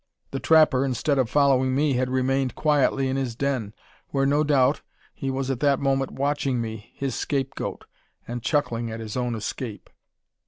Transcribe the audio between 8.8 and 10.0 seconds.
at his own escape.